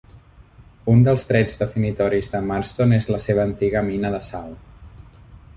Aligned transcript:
Un 0.93 1.03
dels 1.07 1.25
trets 1.31 1.59
definitoris 1.59 2.31
de 2.37 2.41
Marston 2.53 2.97
és 2.99 3.11
la 3.17 3.23
seva 3.27 3.47
antiga 3.51 3.85
mina 3.91 4.15
de 4.17 4.23
sal. 4.33 4.53